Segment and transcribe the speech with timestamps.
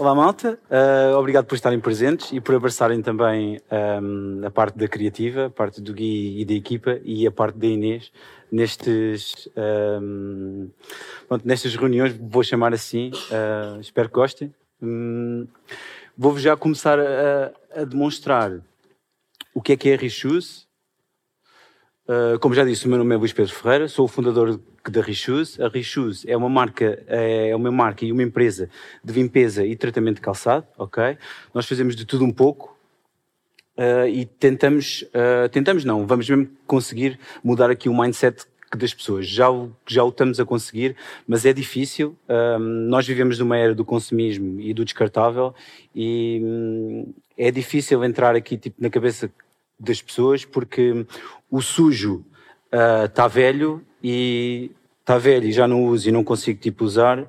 [0.00, 0.58] Olá, malta.
[0.70, 3.60] Uh, obrigado por estarem presentes e por abraçarem também
[4.02, 7.58] um, a parte da criativa, a parte do Gui e da equipa e a parte
[7.58, 8.10] da Inês
[8.50, 9.46] nestes,
[10.00, 10.70] um,
[11.28, 13.10] pronto, nestas reuniões, vou chamar assim.
[13.10, 14.54] Uh, espero que gostem.
[14.80, 15.46] Um,
[16.16, 18.58] Vou-vos já começar a, a, demonstrar
[19.52, 20.66] o que é que é a Richus.
[22.10, 24.60] Uh, como já disse, o meu nome é Luís Pedro Ferreira, sou o fundador
[24.90, 25.60] da Richus.
[25.60, 28.68] A Richus é uma marca, é uma marca e uma empresa
[29.04, 31.16] de limpeza e tratamento de calçado, ok?
[31.54, 32.76] Nós fazemos de tudo um pouco
[33.78, 38.44] uh, e tentamos, uh, tentamos não, vamos mesmo conseguir mudar aqui o mindset
[38.76, 39.28] das pessoas.
[39.28, 40.96] Já o, já o estamos a conseguir,
[41.28, 42.16] mas é difícil.
[42.28, 45.54] Um, nós vivemos numa era do consumismo e do descartável
[45.94, 49.30] e hum, é difícil entrar aqui tipo, na cabeça
[49.80, 51.06] das pessoas porque
[51.50, 52.24] o sujo
[52.70, 56.84] está ah, uh, velho e está velho e já não uso e não consigo tipo
[56.84, 57.26] usar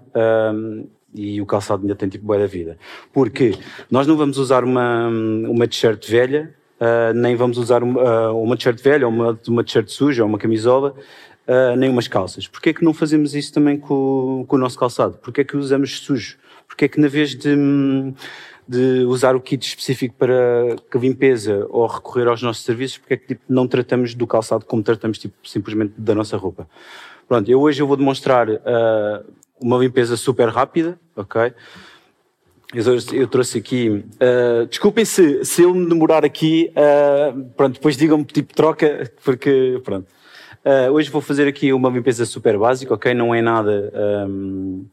[0.54, 2.78] um, e o calçado ainda tem tipo boa da vida.
[3.12, 3.54] Porque
[3.90, 8.82] nós não vamos usar uma, uma t-shirt velha, uh, nem vamos usar uma, uma t-shirt
[8.82, 10.96] velha, ou uma, uma t-shirt suja, ou uma camisola,
[11.48, 12.48] uh, nem umas calças.
[12.48, 15.18] Porquê é que não fazemos isso também com, com o nosso calçado?
[15.18, 16.38] Porquê é que usamos sujo?
[16.68, 17.56] Porquê é que na vez de,
[18.72, 23.28] de usar o kit específico para limpeza ou recorrer aos nossos serviços, porquê é que
[23.28, 26.70] tipo, não tratamos do calçado como tratamos tipo, simplesmente da nossa roupa?
[27.28, 29.26] Pronto, eu hoje eu vou demonstrar uh,
[29.60, 31.54] uma limpeza super rápida, ok?
[33.14, 33.90] Eu trouxe aqui.
[33.90, 39.82] Uh, desculpem se, se eu me demorar aqui, uh, pronto, depois digam-me tipo troca, porque
[39.84, 40.08] pronto.
[40.64, 43.16] Uh, hoje vou fazer aqui uma limpeza super básica, ok?
[43.16, 43.92] Não é nada,
[44.30, 44.86] um,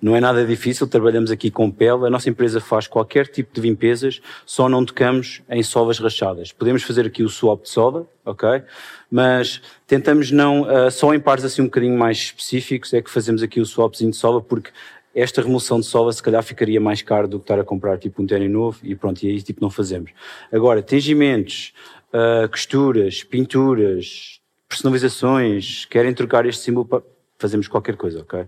[0.00, 0.86] não é nada difícil.
[0.86, 2.06] Trabalhamos aqui com pele.
[2.06, 6.52] A nossa empresa faz qualquer tipo de limpezas, só não tocamos em sovas rachadas.
[6.52, 8.62] Podemos fazer aqui o swap de sova, ok?
[9.10, 13.42] Mas tentamos não, uh, só em pares assim um bocadinho mais específicos é que fazemos
[13.42, 14.70] aqui o swapzinho de sova, porque
[15.12, 18.22] esta remoção de sova se calhar ficaria mais caro do que estar a comprar tipo
[18.22, 20.12] um tênis novo e pronto, e aí tipo não fazemos.
[20.52, 21.72] Agora, tingimentos,
[22.12, 24.35] uh, costuras, pinturas,
[24.76, 27.02] personalizações, querem trocar este símbolo para
[27.38, 28.46] fazemos qualquer coisa, ok?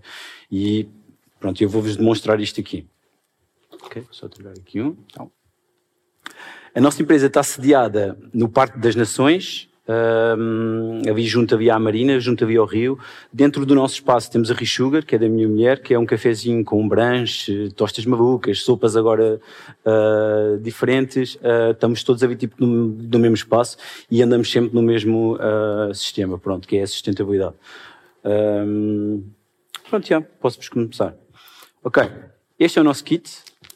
[0.51, 0.87] E
[1.39, 2.87] pronto, eu vou-vos demonstrar isto aqui.
[3.83, 4.97] Ok, só tirar aqui um.
[5.05, 5.31] Então.
[6.73, 12.19] A nossa empresa está sediada no Parque das Nações, um, ali junto havia a Marina,
[12.19, 12.99] junto havia ao Rio.
[13.33, 16.05] Dentro do nosso espaço temos a Richugar, que é da minha mulher, que é um
[16.05, 19.41] cafezinho com branche, tostas malucas, sopas agora
[19.83, 21.35] uh, diferentes.
[21.35, 23.77] Uh, estamos todos ali tipo no, no, mesmo espaço
[24.11, 27.55] e andamos sempre no mesmo uh, sistema, pronto, que é a sustentabilidade.
[28.23, 29.23] Um,
[29.89, 31.15] pronto, já, posso-vos começar.
[31.83, 32.03] Ok,
[32.59, 33.27] este é o nosso kit.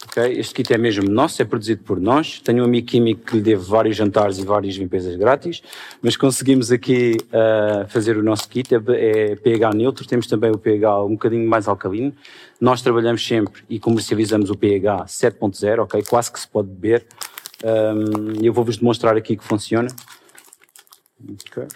[0.07, 0.39] Okay?
[0.39, 2.39] Este kit é mesmo nosso, é produzido por nós.
[2.41, 5.61] Tenho um amigo químico que lhe deve vários jantares e várias limpezas grátis,
[6.01, 8.73] mas conseguimos aqui uh, fazer o nosso kit.
[8.73, 12.13] É, é, pH neutro, temos também o pH um bocadinho mais alcalino.
[12.59, 16.03] Nós trabalhamos sempre e comercializamos o pH 7.0, ok?
[16.03, 17.05] Quase que se pode beber.
[17.63, 19.87] Um, eu vou-vos demonstrar aqui que funciona.
[21.47, 21.67] Ok.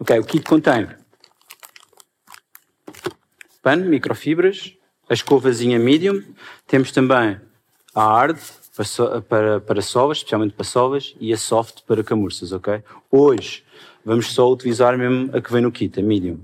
[0.00, 0.86] Ok, o kit contém
[3.68, 4.74] pano, microfibras,
[5.10, 6.24] a escovazinha medium,
[6.66, 7.38] temos também
[7.94, 8.38] a hard
[8.74, 12.82] para, para, para sovas, especialmente para sovas, e a soft para camurças, ok?
[13.10, 13.62] Hoje
[14.02, 16.40] vamos só utilizar mesmo a que vem no kit, a medium.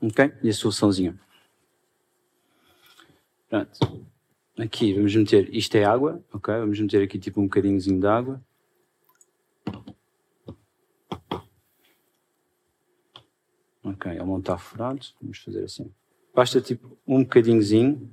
[0.00, 0.32] Ok?
[0.42, 1.14] E a soluçãozinha.
[3.50, 4.06] Pronto.
[4.58, 6.54] Aqui vamos meter, isto é água, ok?
[6.60, 8.40] Vamos meter aqui tipo um bocadinhozinho de água.
[13.86, 15.00] Ok, não está furado.
[15.20, 15.90] Vamos fazer assim.
[16.34, 18.10] Basta tipo um bocadinhozinho.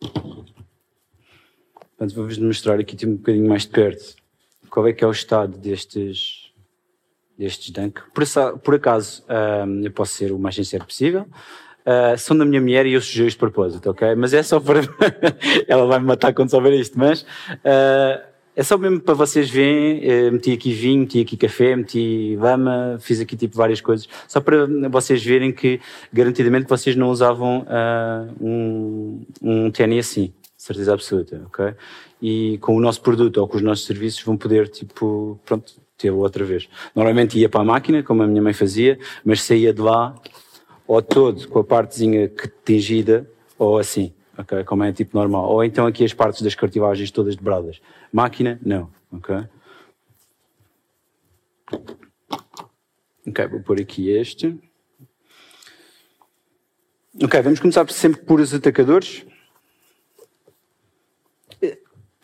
[0.00, 4.16] Portanto, vou-vos mostrar aqui tipo, um bocadinho mais de perto
[4.70, 6.52] qual é que é o estado destes,
[7.36, 8.04] destes tanques.
[8.14, 8.24] Por,
[8.60, 9.24] por acaso,
[9.82, 11.26] eu posso ser o mais sincero possível.
[11.80, 14.14] Uh, são da minha mulher e eu sujei de propósito, ok?
[14.14, 14.80] Mas é só para.
[15.66, 17.22] Ela vai me matar quando souber isto, mas.
[17.22, 22.36] Uh, é só mesmo para vocês verem, eh, meti aqui vinho, meti aqui café, meti
[22.36, 25.80] lama, fiz aqui tipo várias coisas, só para vocês verem que
[26.12, 31.74] garantidamente vocês não usavam uh, um, um assim, certeza absoluta, ok?
[32.20, 36.18] E com o nosso produto ou com os nossos serviços vão poder tipo, pronto, tê-lo
[36.18, 36.68] outra vez.
[36.94, 40.14] Normalmente ia para a máquina, como a minha mãe fazia, mas saía de lá
[40.86, 42.30] ou todo com a partezinha
[42.64, 44.64] tingida ou assim, ok?
[44.64, 45.48] Como é tipo normal.
[45.48, 47.80] Ou então aqui as partes das cartilagens todas dobradas.
[48.12, 49.36] Máquina, não, ok?
[53.26, 54.58] Ok, vou pôr aqui este.
[57.22, 59.24] Ok, vamos começar sempre por os atacadores.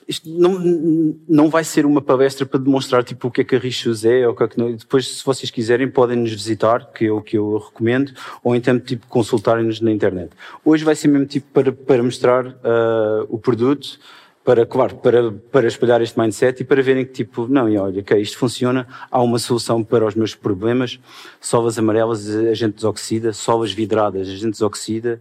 [0.08, 3.58] Isto não, não vai ser uma palestra para demonstrar tipo, o que é que a
[3.58, 4.72] Richos é, ou o que é que não.
[4.72, 8.12] Depois, se vocês quiserem, podem nos visitar, que é o que eu recomendo,
[8.42, 10.30] ou então tipo, consultarem-nos na internet.
[10.64, 13.98] Hoje vai ser mesmo tipo para, para mostrar uh, o produto,
[14.46, 18.00] para, claro, para, para espalhar este mindset e para verem que tipo, não, e olha,
[18.00, 21.00] ok, isto funciona, há uma solução para os meus problemas,
[21.40, 25.20] sovas amarelas a gente desoxida, sovas vidradas a gente desoxida,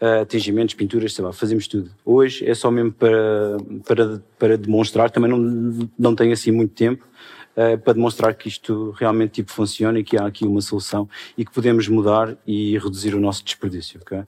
[0.00, 1.90] uh, tingimentos, pinturas, sei lá, fazemos tudo.
[2.02, 7.06] Hoje é só mesmo para, para, para demonstrar, também não, não tenho assim muito tempo,
[7.54, 11.44] uh, para demonstrar que isto realmente tipo funciona e que há aqui uma solução e
[11.44, 14.22] que podemos mudar e reduzir o nosso desperdício, ok?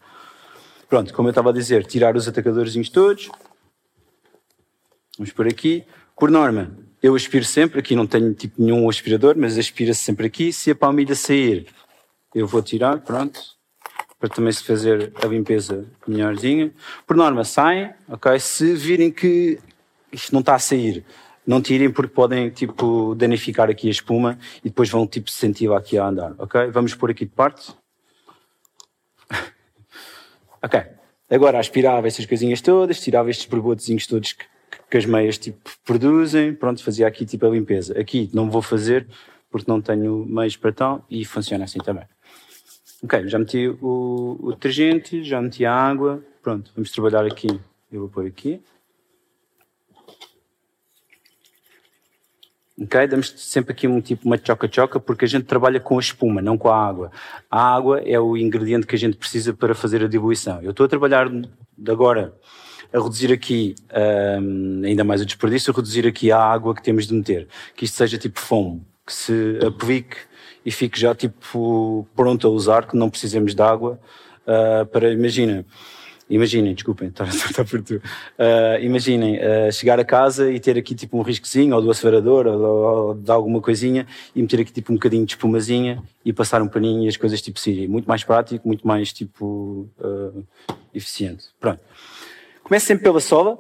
[0.87, 3.31] Pronto, como eu estava a dizer, tirar os atacadores todos,
[5.17, 5.85] Vamos por aqui.
[6.17, 10.53] Por norma, eu aspiro sempre, aqui não tenho tipo nenhum aspirador, mas aspira-se sempre aqui.
[10.53, 11.67] Se a palmilha sair,
[12.35, 13.41] eu vou tirar, pronto,
[14.19, 16.73] para também se fazer a limpeza melhorzinha.
[17.07, 18.39] Por norma, saem, ok?
[18.41, 19.59] Se virem que
[20.11, 21.05] isto não está a sair,
[21.47, 25.71] não tirem porque podem tipo danificar aqui a espuma e depois vão tipo se sentir
[25.73, 26.71] aqui a andar, ok?
[26.71, 27.75] Vamos pôr aqui de parte.
[30.63, 30.81] ok.
[31.31, 34.45] Agora aspirava essas coisinhas todas, tirava estes borbotezinhos todos que
[34.95, 37.99] que as meias tipo produzem, pronto, fazia aqui tipo a limpeza.
[37.99, 39.09] Aqui não vou fazer
[39.51, 42.05] porque não tenho meios para tal e funciona assim também.
[43.03, 47.49] Ok, já meti o, o detergente, já meti a água, pronto, vamos trabalhar aqui.
[47.91, 48.63] Eu vou pôr aqui.
[52.81, 56.41] Ok, damos sempre aqui um tipo uma choca-choca porque a gente trabalha com a espuma,
[56.41, 57.11] não com a água.
[57.51, 60.63] A água é o ingrediente que a gente precisa para fazer a diluição.
[60.63, 61.29] Eu estou a trabalhar
[61.89, 62.33] agora
[62.95, 63.75] a reduzir aqui
[64.41, 67.49] um, ainda mais o desperdício, a reduzir aqui a água que temos de meter.
[67.75, 70.17] Que isto seja tipo foam, que se aplique
[70.65, 73.99] e fique já tipo pronto a usar, que não precisemos de água
[74.47, 75.67] uh, para, imagina,
[76.31, 77.97] imaginem, desculpem, está, está por tu.
[77.97, 82.47] Uh, imaginem uh, chegar a casa e ter aqui tipo um riscozinho, ou do acelerador,
[82.47, 84.07] ou, ou, de alguma coisinha,
[84.37, 87.43] e meter aqui tipo um bocadinho de espumazinha e passar um paninho e as coisas
[87.43, 87.89] tipo sirem.
[87.89, 90.45] Muito mais prático, muito mais tipo uh,
[90.95, 91.47] eficiente.
[91.59, 91.81] Pronto.
[92.65, 93.59] Comece sempre pela sola,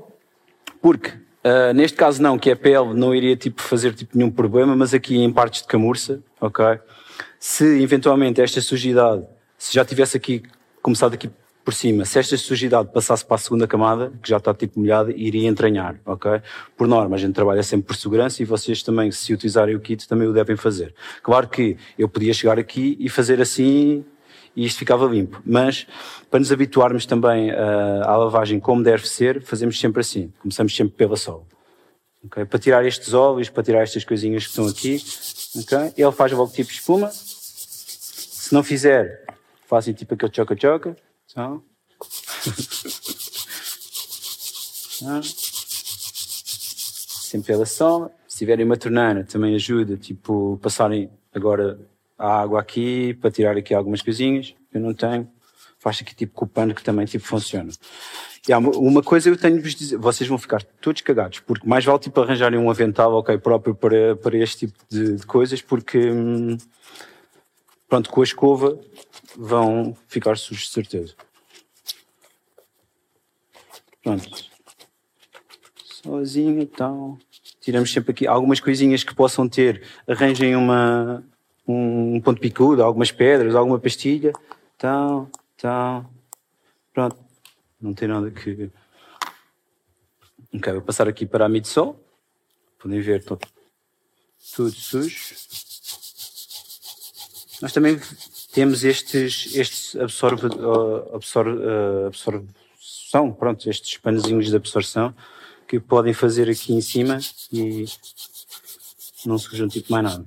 [0.80, 4.74] porque uh, neste caso não, que é pele, não iria tipo, fazer tipo, nenhum problema,
[4.74, 6.64] mas aqui em partes de camurça, ok?
[7.38, 9.22] Se eventualmente esta sujidade,
[9.58, 10.42] se já tivesse aqui
[10.80, 11.30] começado aqui
[11.62, 15.12] por cima, se esta sujidade passasse para a segunda camada, que já está tipo molhada,
[15.14, 16.40] iria entranhar, ok?
[16.74, 20.08] Por norma, a gente trabalha sempre por segurança e vocês também, se utilizarem o kit,
[20.08, 20.94] também o devem fazer.
[21.22, 24.02] Claro que eu podia chegar aqui e fazer assim
[24.56, 25.42] e isto ficava limpo.
[25.44, 25.86] Mas,
[26.30, 30.32] para nos habituarmos também uh, à lavagem como deve ser, fazemos sempre assim.
[30.40, 31.46] Começamos sempre pela sol.
[32.24, 32.44] Okay?
[32.44, 35.02] Para tirar estes óleos, para tirar estas coisinhas que estão aqui.
[35.62, 35.92] Okay?
[35.96, 37.10] Ele faz logo tipo espuma.
[37.10, 39.24] Se não fizer,
[39.66, 40.96] fazem tipo aquele choca-choca.
[41.30, 41.62] Então.
[47.34, 48.12] sempre pela sola.
[48.28, 51.78] Se tiverem uma torneira, também ajuda, tipo, passarem agora
[52.19, 54.55] a água aqui para tirar aqui algumas coisinhas.
[54.72, 55.28] Eu não tenho.
[55.78, 57.70] Faz aqui tipo com o pano que também tipo funciona.
[58.46, 61.66] E há uma coisa eu tenho de vos dizer, vocês vão ficar todos cagados, porque
[61.66, 65.62] mais vale tipo arranjarem um avental ok próprio para, para este tipo de, de coisas,
[65.62, 66.58] porque hum,
[67.88, 68.78] pronto, com a escova
[69.34, 71.14] vão ficar sujos de certeza.
[74.02, 74.44] Pronto.
[75.82, 77.19] Sozinho então.
[77.62, 79.83] Tiramos sempre aqui algumas coisinhas que possam ter.
[80.06, 81.25] Arranjem uma,
[81.66, 84.33] um ponto picudo, algumas pedras, alguma pastilha,
[84.78, 86.11] tal, tal.
[86.92, 87.16] Pronto.
[87.80, 88.71] Não tem nada que.
[90.54, 91.97] Ok, vou passar aqui para a midsole.
[92.78, 93.47] Podem ver tudo,
[94.54, 95.35] tudo sujo.
[97.61, 97.99] Nós também
[98.52, 100.47] temos estes, estes absorve,
[101.12, 101.47] absor,
[102.06, 105.14] absorção, pronto, estes panozinhos de absorção
[105.66, 107.18] que podem fazer aqui em cima
[107.52, 107.87] e
[109.25, 110.26] não sujam tipo mais nada.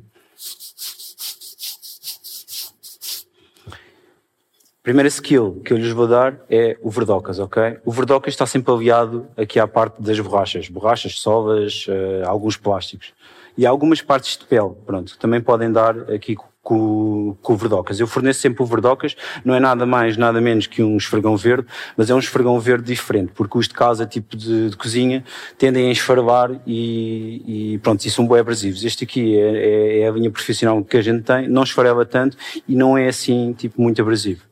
[4.88, 7.78] Primeira skill que eu lhes vou dar é o verdocas, ok?
[7.84, 13.12] O verdocas está sempre aliado aqui à parte das borrachas, borrachas, sovas, uh, alguns plásticos
[13.58, 18.00] e algumas partes de pele, pronto, também podem dar aqui com, com o verdocas.
[18.00, 21.68] Eu forneço sempre o verdocas, não é nada mais, nada menos que um esfregão verde,
[21.98, 25.22] mas é um esfregão verde diferente, porque os de casa, tipo de, de cozinha,
[25.58, 28.86] tendem a esfarvar e, e pronto, e são bem abrasivos.
[28.86, 32.38] Este aqui é, é, é, a linha profissional que a gente tem, não esfarela tanto
[32.66, 34.47] e não é assim, tipo, muito abrasivo.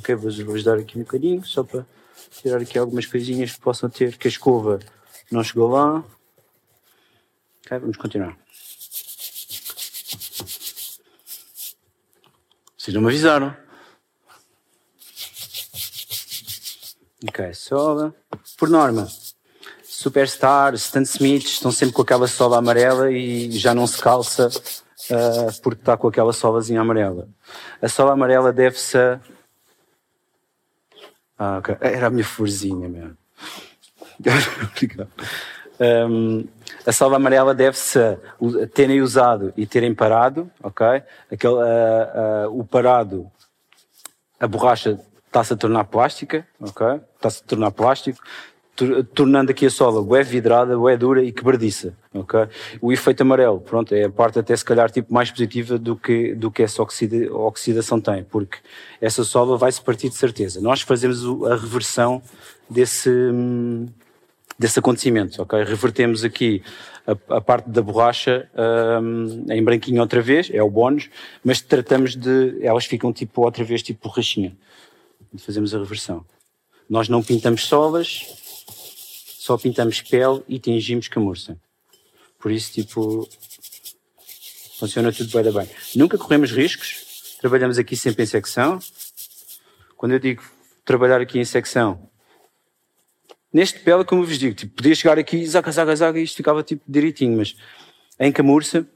[0.00, 1.84] Ok, vou-vos dar aqui um bocadinho, só para
[2.40, 4.80] tirar aqui algumas coisinhas que possam ter, que a escova
[5.30, 6.02] não chegou lá.
[7.62, 8.34] Ok, vamos continuar.
[12.78, 13.54] Vocês não me avisaram.
[17.28, 18.14] Ok, sola.
[18.56, 19.06] Por norma,
[19.82, 25.60] Superstar, Stan Smith, estão sempre com aquela sola amarela e já não se calça uh,
[25.62, 27.28] porque está com aquela solazinha amarela.
[27.82, 29.20] A sola amarela deve-se a...
[31.42, 31.78] Ah, ok.
[31.80, 33.16] Era a minha florzinha mesmo.
[35.80, 36.46] um,
[36.84, 37.98] a sola amarela deve-se
[38.74, 41.02] terem usado e terem parado, ok?
[41.32, 43.32] Aquele, uh, uh, o parado,
[44.38, 47.00] a borracha está-se a tornar plástica, ok?
[47.16, 48.22] Está-se a tornar plástico,
[49.14, 52.48] tornando aqui a sola bué vidrada, bué dura e quebradiça, ok?
[52.80, 56.34] O efeito amarelo, pronto, é a parte até se calhar tipo mais positiva do que,
[56.34, 58.58] do que essa oxida, oxidação tem, porque
[59.00, 60.60] essa sola vai-se partir de certeza.
[60.60, 62.22] Nós fazemos a reversão
[62.68, 63.10] desse,
[64.58, 65.62] desse acontecimento, ok?
[65.64, 66.62] Revertemos aqui
[67.06, 68.48] a, a parte da borracha
[69.02, 71.08] um, em branquinho outra vez, é o bónus,
[71.42, 74.56] mas tratamos de, elas ficam tipo outra vez tipo borrachinha.
[75.38, 76.24] Fazemos a reversão.
[76.88, 78.20] Nós não pintamos solas,
[79.40, 81.56] só pintamos pele e tingimos camurça.
[82.38, 83.26] Por isso, tipo,
[84.78, 85.66] funciona tudo bem, bem.
[85.96, 88.78] Nunca corremos riscos, trabalhamos aqui sempre em secção.
[89.96, 90.42] Quando eu digo
[90.84, 92.06] trabalhar aqui em secção,
[93.52, 96.62] Neste pele, como vos digo, tipo, podia chegar aqui, zaga, zaga, zaga, e isto ficava
[96.62, 97.56] tipo direitinho, mas
[98.16, 98.86] em camurça,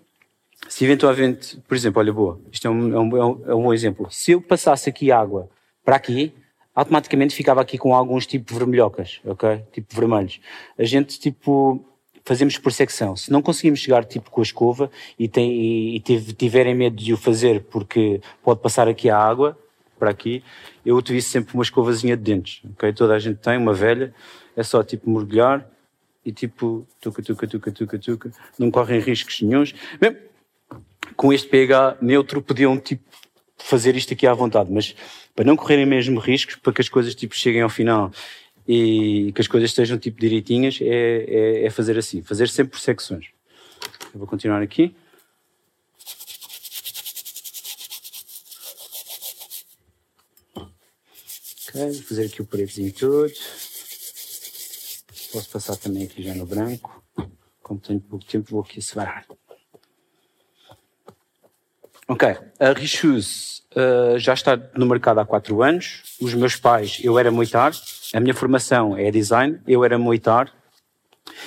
[0.68, 4.06] se eventualmente, por exemplo, olha, boa, isto é um, é um, é um bom exemplo.
[4.12, 5.50] Se eu passasse aqui água
[5.84, 6.32] para aqui,
[6.74, 9.62] automaticamente ficava aqui com alguns tipo vermelhocas, ok?
[9.72, 10.40] Tipo vermelhos.
[10.76, 11.84] A gente, tipo,
[12.24, 13.16] fazemos por secção.
[13.16, 17.12] Se não conseguimos chegar tipo com a escova e, tem, e, e tiverem medo de
[17.12, 19.58] o fazer porque pode passar aqui a água,
[19.98, 20.42] para aqui,
[20.84, 22.92] eu utilizo sempre uma escovazinha de dentes, ok?
[22.92, 24.12] Toda a gente tem, uma velha,
[24.56, 25.66] é só tipo mergulhar
[26.24, 29.74] e tipo tuca, tuca, tuca, tuca, tuca, não correm riscos nenhums.
[30.00, 30.18] Mesmo
[31.16, 33.04] com este pH neutro podiam tipo
[33.56, 34.94] fazer isto aqui à vontade, mas
[35.34, 38.12] para não correrem mesmo riscos, para que as coisas tipo cheguem ao final
[38.66, 42.80] e que as coisas estejam tipo direitinhas, é, é, é fazer assim, fazer sempre por
[42.80, 43.26] secções.
[44.12, 44.94] Eu vou continuar aqui.
[50.56, 53.32] Ok, vou fazer aqui o pretozinho todo.
[55.32, 57.04] Posso passar também aqui já no branco.
[57.60, 59.26] Como tenho pouco tempo, vou aqui separar.
[62.06, 66.02] Ok, a Richus uh, já está no mercado há 4 anos.
[66.20, 67.73] Os meus pais, eu era moitar,
[68.12, 70.52] a minha formação é design, eu era moitar.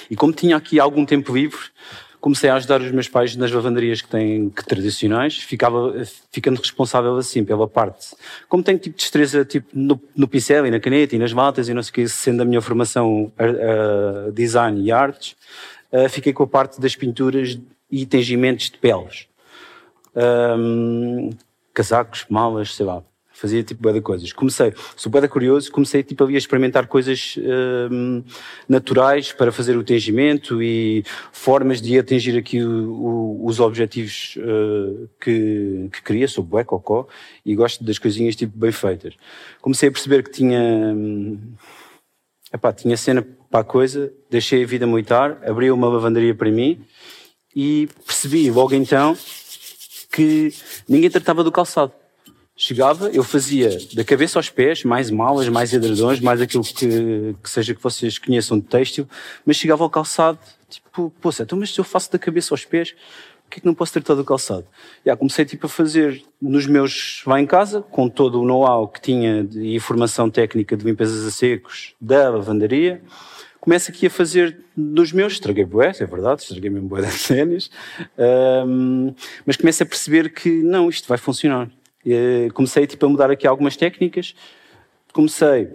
[0.09, 1.59] E como tinha aqui algum tempo livre,
[2.19, 5.93] comecei a ajudar os meus pais nas lavanderias que têm que tradicionais, ficava
[6.31, 8.15] ficando responsável assim pela parte.
[8.49, 11.69] Como tenho tipo de destreza tipo no, no pincel e na caneta e nas matas
[11.69, 15.35] e não sei o que, sendo a minha formação uh, design e artes,
[15.91, 17.59] uh, fiquei com a parte das pinturas
[17.91, 19.27] e tingimentos de peles.
[20.17, 21.29] Um,
[21.73, 23.03] casacos, malas, sei lá
[23.37, 24.33] fazia tipo bué de coisas.
[24.33, 27.35] Comecei, sou bué curioso, comecei tipo ali a experimentar coisas
[28.67, 35.07] naturais para fazer o tingimento e formas de atingir aqui o, o, os objetivos uh,
[35.21, 37.07] que, que queria, sou bué cocó
[37.45, 39.13] e gosto das coisinhas tipo bem feitas.
[39.61, 41.37] Comecei a perceber que tinha, hum,
[42.51, 46.81] epá, tinha cena para a coisa, deixei a vida muitar, abri uma lavanderia para mim
[47.55, 49.15] e percebi logo então
[50.11, 50.53] que
[50.87, 51.91] ninguém tratava do calçado.
[52.55, 57.49] Chegava, eu fazia da cabeça aos pés, mais malas, mais edredões, mais aquilo que, que
[57.49, 59.07] seja que vocês conheçam de têxtil,
[59.45, 62.95] mas chegava ao calçado, tipo, poxa, então mas se eu faço da cabeça aos pés,
[63.49, 64.65] que é que não posso tratar do calçado?
[65.05, 69.01] Já comecei tipo a fazer nos meus lá em casa, com todo o know-how que
[69.01, 73.01] tinha de, e formação técnica de limpezas a secos da lavandaria,
[73.67, 77.69] começo aqui a fazer nos meus, estraguei bué, é verdade, estraguei mesmo bué de ténis,
[78.65, 79.13] um,
[79.45, 81.69] mas começo a perceber que não, isto vai funcionar.
[82.05, 84.33] Eh, comecei tipo, a mudar aqui algumas técnicas.
[85.11, 85.69] Comecei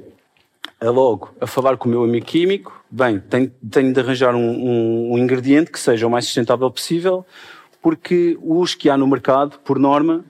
[0.81, 2.83] a logo a falar com o meu amigo químico.
[2.91, 7.27] Bem, tenho, tenho de arranjar um, um, um ingrediente que seja o mais sustentável possível,
[7.83, 10.25] porque os que há no mercado, por norma,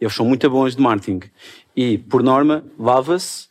[0.00, 1.30] eles são muito bons de marketing.
[1.76, 3.46] E, por norma, lava-se,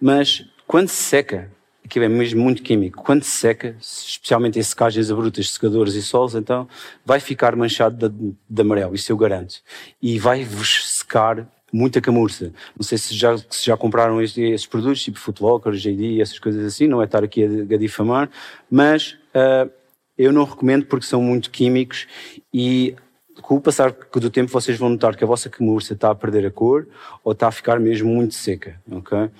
[0.00, 1.50] mas quando se seca,
[1.84, 3.02] aquilo é mesmo muito químico.
[3.02, 6.68] Quando se seca, especialmente em secagens abruptas, secadores e sols, então
[7.04, 9.56] vai ficar manchado de, de amarelo, isso eu garanto.
[10.00, 12.52] E vai-vos secar muita camurça.
[12.76, 16.86] Não sei se já, se já compraram esses produtos, tipo Footlocker, JD, essas coisas assim,
[16.86, 18.30] não é estar aqui a, a difamar,
[18.70, 19.70] mas uh,
[20.16, 22.06] eu não recomendo porque são muito químicos
[22.52, 22.94] e
[23.40, 26.46] com o passar do tempo vocês vão notar que a vossa camurça está a perder
[26.46, 26.86] a cor
[27.24, 29.30] ou está a ficar mesmo muito seca, ok?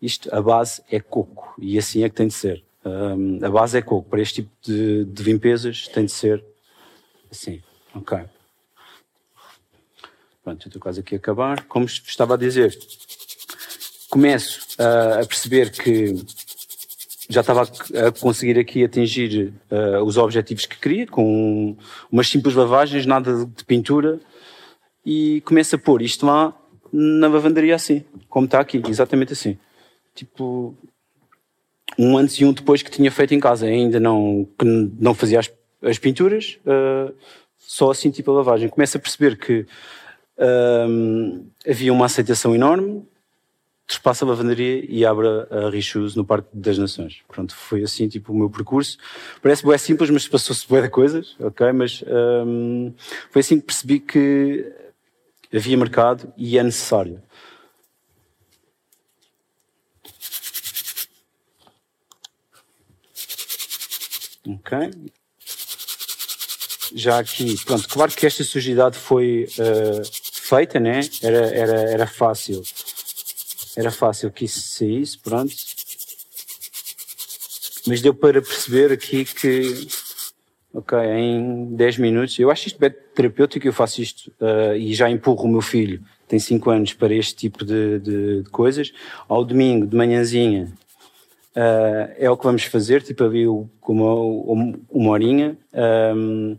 [0.00, 2.64] Isto, a base é coco e assim é que tem de ser.
[2.84, 4.08] Um, a base é coco.
[4.08, 6.42] Para este tipo de, de limpezas tem de ser
[7.30, 7.62] assim,
[7.94, 8.18] ok?
[10.42, 11.64] Pronto, estou quase aqui a acabar.
[11.64, 12.76] Como estava a dizer,
[14.10, 16.14] começo uh, a perceber que
[17.28, 21.76] já estava a conseguir aqui atingir uh, os objetivos que queria, com
[22.10, 24.20] umas simples lavagens, nada de pintura,
[25.04, 26.54] e começo a pôr isto lá
[26.92, 29.56] na lavanderia assim, como está aqui, exatamente assim.
[30.14, 30.76] Tipo,
[31.98, 34.46] um antes e um depois que tinha feito em casa, ainda não,
[34.98, 35.50] não fazia as,
[35.82, 37.14] as pinturas, uh,
[37.58, 38.68] só assim tipo a lavagem.
[38.68, 39.66] Começo a perceber que
[40.38, 43.06] uh, havia uma aceitação enorme,
[43.92, 47.22] despassa a lavanderia e abre a Richus no Parque das Nações.
[47.28, 48.96] Pronto, foi assim tipo o meu percurso.
[49.42, 51.72] Parece bem simples, mas passou-se bem de coisas, ok?
[51.72, 52.02] Mas
[52.46, 52.92] um,
[53.30, 54.72] foi assim que percebi que
[55.54, 57.22] havia mercado e é necessário.
[64.46, 64.90] Ok?
[66.94, 71.00] Já aqui, pronto, claro que esta sujidade foi uh, feita, né?
[71.22, 72.62] Era, era, era fácil
[73.76, 75.54] era fácil que isso saísse, pronto.
[77.86, 79.88] Mas deu para perceber aqui que,
[80.72, 85.10] ok, em 10 minutos, eu acho isto bem terapêutico, eu faço isto uh, e já
[85.10, 88.92] empurro o meu filho, tem 5 anos, para este tipo de, de, de coisas.
[89.28, 90.72] Ao domingo, de manhãzinha,
[91.56, 95.56] uh, é o que vamos fazer, tipo ali uma, uma horinha.
[96.14, 96.56] Um,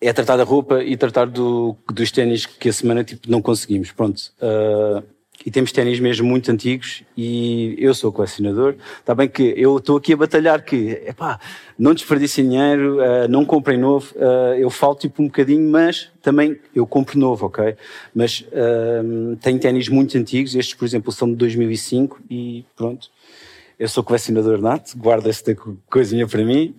[0.00, 3.92] é tratar da roupa e tratar do, dos ténis que a semana tipo, não conseguimos.
[3.92, 4.18] Pronto.
[4.40, 5.11] Uh,
[5.44, 8.76] e temos ténis mesmo muito antigos e eu sou colecionador.
[8.98, 11.40] Está bem que eu estou aqui a batalhar que, epá,
[11.78, 16.58] não desperdicem dinheiro, uh, não comprem novo, uh, eu falo tipo um bocadinho, mas também
[16.74, 17.76] eu compro novo, ok?
[18.14, 23.10] Mas uh, tenho ténis muito antigos, estes por exemplo são de 2005 e pronto.
[23.78, 25.56] Eu sou colecionador nato, guardo esta
[25.90, 26.72] coisinha para mim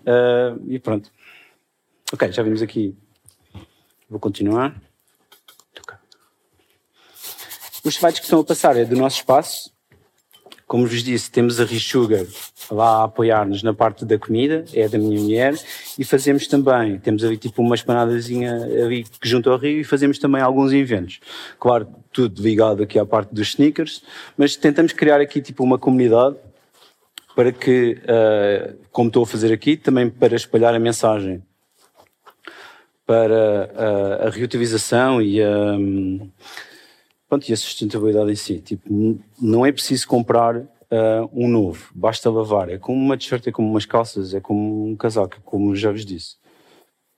[0.69, 1.11] e pronto.
[2.13, 2.95] Ok, já vimos aqui.
[4.09, 4.79] Vou continuar.
[7.85, 9.69] Os slides que estão a passar é do nosso espaço.
[10.65, 12.25] Como vos disse, temos a Richuga
[12.71, 15.53] lá a apoiar-nos na parte da comida, é da minha mulher,
[15.99, 20.41] e fazemos também, temos ali tipo uma espanadazinha ali junto ao rio e fazemos também
[20.41, 21.19] alguns eventos.
[21.59, 24.01] Claro, tudo ligado aqui à parte dos sneakers,
[24.37, 26.37] mas tentamos criar aqui tipo uma comunidade
[27.35, 31.43] para que, uh, como estou a fazer aqui, também para espalhar a mensagem
[33.05, 35.49] para uh, a reutilização e a.
[35.49, 36.31] Um,
[37.33, 38.59] Pronto, e a sustentabilidade em si.
[38.59, 40.67] Tipo, não é preciso comprar uh,
[41.33, 42.69] um novo, basta lavar.
[42.69, 46.05] É como uma t-shirt, é como umas calças, é como um casaco, como já vos
[46.05, 46.35] disse.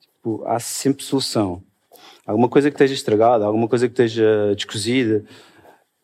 [0.00, 1.62] Tipo, há sempre solução.
[2.26, 5.22] Alguma coisa que esteja estragada, alguma coisa que esteja descozida,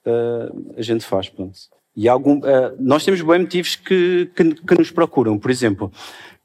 [0.04, 1.58] uh, a gente faz, pronto.
[1.96, 5.38] E algum, uh, nós temos bem motivos que, que, que nos procuram.
[5.38, 5.90] Por exemplo,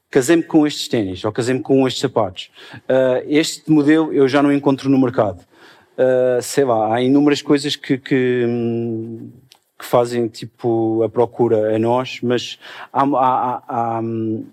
[0.08, 2.50] casei-me com estes ténis ou casei-me com estes sapatos.
[2.84, 5.46] Uh, este modelo eu já não encontro no mercado
[5.98, 8.46] uh, sei lá, há inúmeras coisas que, que,
[9.78, 12.58] que, fazem tipo a procura a nós, mas
[12.92, 14.00] há, há, há,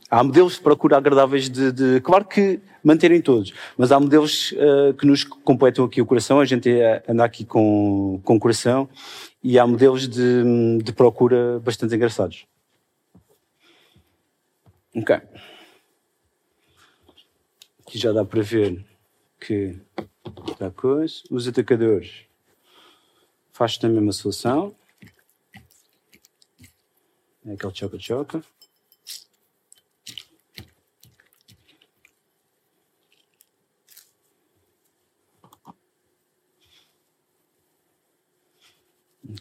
[0.10, 4.94] há modelos de procura agradáveis de, de, claro que manterem todos, mas há modelos uh,
[4.94, 6.70] que nos completam aqui o coração, a gente
[7.08, 8.90] anda aqui com, com o coração
[9.44, 12.46] e há modelos de, de procura bastante engraçados.
[14.96, 15.16] Ok.
[17.82, 18.84] Aqui já dá para ver
[19.40, 19.78] que
[20.60, 21.22] da coisa.
[21.30, 22.26] Os atacadores
[23.52, 24.76] faz também uma solução.
[27.46, 28.44] É aquele choca-choca.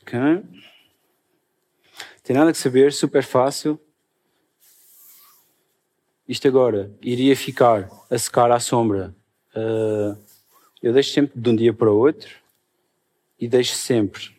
[0.00, 0.18] Ok.
[2.22, 3.78] Tem nada que saber, super fácil.
[6.26, 9.14] Isto agora iria ficar a secar à sombra
[9.54, 10.18] uh,
[10.84, 12.28] eu deixo sempre de um dia para o outro
[13.40, 14.34] e deixo sempre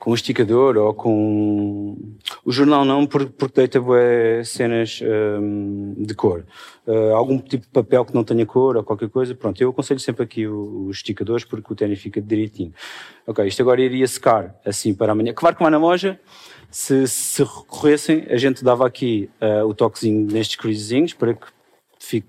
[0.00, 1.94] com um esticador ou com.
[2.42, 3.78] O jornal não, porque, deita
[4.44, 6.46] cenas um, de cor.
[6.86, 9.60] Uh, algum tipo de papel que não tenha cor ou qualquer coisa, pronto.
[9.60, 12.72] Eu aconselho sempre aqui os esticadores porque o ténis fica direitinho.
[13.26, 15.34] Ok, isto agora iria secar assim para amanhã.
[15.34, 16.18] Claro que lá na loja,
[16.70, 21.46] se, se recorressem, a gente dava aqui uh, o toquezinho nestes creasezinhos para que
[22.00, 22.26] fique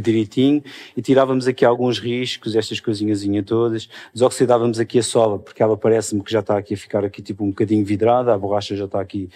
[0.00, 0.62] direitinho
[0.96, 6.22] e tirávamos aqui alguns riscos, estas coisinhas todas, desoxidávamos aqui a sola, porque ela parece-me
[6.22, 9.00] que já está aqui a ficar aqui tipo um bocadinho vidrada, a borracha já está
[9.00, 9.28] aqui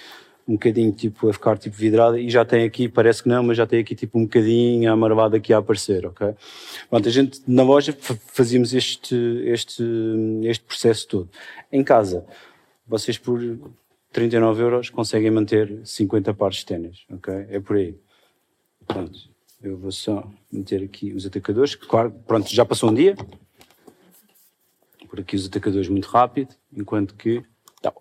[0.46, 3.56] um bocadinho tipo a ficar tipo vidrada e já tem aqui, parece que não, mas
[3.56, 6.34] já tem aqui tipo um bocadinho amarvado aqui a aparecer, ok?
[6.88, 9.84] Pronto, a gente na loja fazíamos este, este,
[10.44, 11.30] este processo todo.
[11.70, 12.24] Em casa,
[12.86, 13.40] vocês por
[14.12, 17.46] 39 euros conseguem manter 50 pares de ténis, ok?
[17.50, 17.96] É por aí.
[18.86, 19.31] Pronto.
[19.62, 23.14] Eu vou só meter aqui os atacadores, claro, pronto, já passou um dia.
[25.08, 27.44] Por aqui os atacadores muito rápido, enquanto que.
[27.80, 27.92] Tá.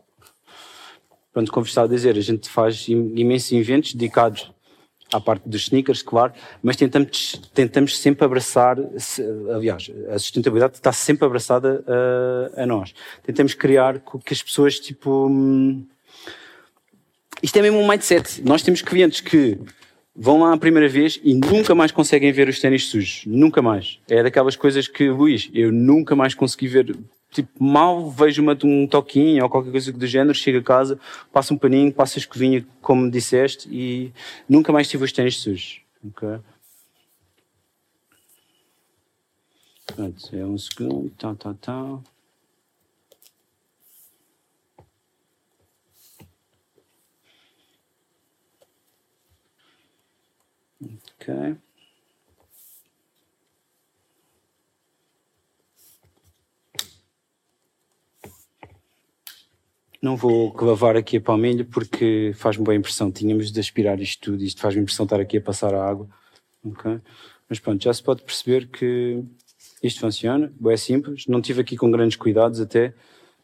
[1.32, 4.52] pronto, como estava a dizer, a gente faz imensos eventos dedicados
[5.13, 8.78] à parte dos sneakers, claro, mas tentamos, tentamos sempre abraçar,
[9.54, 11.84] aliás, a sustentabilidade está sempre abraçada
[12.56, 12.95] a, a nós.
[13.21, 15.86] Tentamos criar que as pessoas, tipo, hum,
[17.43, 18.41] isto é mesmo um mindset.
[18.41, 19.60] Nós temos clientes que
[20.15, 23.24] vão lá a primeira vez e nunca mais conseguem ver os ténis sujos.
[23.26, 24.00] Nunca mais.
[24.10, 26.97] É daquelas coisas que, Luís, eu nunca mais consegui ver.
[27.32, 31.00] Tipo, mal vejo uma, um toquinho ou qualquer coisa do género, chego a casa,
[31.32, 34.12] passo um paninho, passo a escovinha, como disseste, e
[34.50, 35.80] nunca mais tive os ténis sujos.
[36.06, 36.28] Ok?
[39.86, 42.04] Pronto, é um segundo, tal, tal, tal.
[51.21, 51.55] Ok.
[60.01, 63.12] Não vou clavar aqui a palmilha porque faz-me boa impressão.
[63.12, 64.43] Tínhamos de aspirar isto tudo.
[64.43, 66.10] Isto faz-me impressão estar aqui a passar a água.
[66.65, 66.99] Okay?
[67.47, 69.23] Mas pronto, já se pode perceber que
[69.84, 70.51] isto funciona.
[70.69, 71.27] É simples.
[71.27, 72.95] Não tive aqui com grandes cuidados até.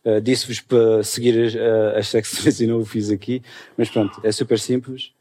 [0.03, 3.43] Uh, Disse-vos para seguir as, uh, as secções e não o fiz aqui.
[3.77, 5.13] Mas pronto, é super simples.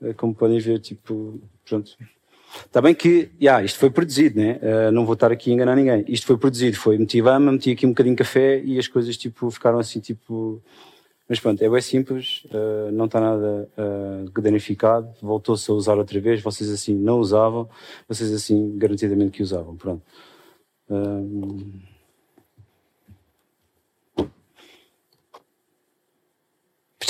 [0.00, 1.96] Uh, como podem ver, tipo, pronto,
[2.66, 4.58] Está bem que, yeah, isto foi produzido, né?
[4.60, 6.04] Uh, não vou estar aqui a enganar ninguém.
[6.08, 9.16] Isto foi produzido, foi meti lama, meti aqui um bocadinho de café e as coisas
[9.16, 10.60] tipo ficaram assim tipo.
[11.28, 16.18] Mas pronto, é bem simples, uh, não está nada uh, danificado, voltou-se a usar outra
[16.18, 17.68] vez, vocês assim não usavam,
[18.08, 20.02] vocês assim garantidamente que usavam, pronto.
[20.88, 21.70] Uh,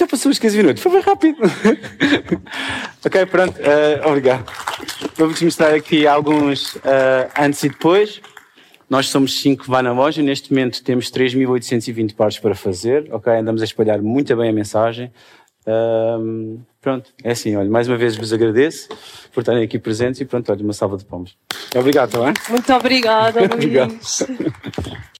[0.00, 1.36] Já passou os 15 minutos, foi bem rápido.
[3.04, 4.50] ok, pronto, uh, obrigado.
[5.14, 6.80] Vou-vos mostrar aqui alguns uh,
[7.38, 8.22] antes e depois.
[8.88, 13.30] Nós somos 5 vai na loja, neste momento temos 3.820 pares para fazer, ok?
[13.30, 15.12] Andamos a espalhar muito bem a mensagem.
[15.66, 18.88] Um, pronto, é assim, olha, mais uma vez vos agradeço
[19.34, 21.36] por estarem aqui presentes e pronto, olha, uma salva de palmas.
[21.76, 22.32] Obrigado, está bem?
[22.48, 23.52] Muito obrigada, Luís.
[23.52, 25.10] Obrigado.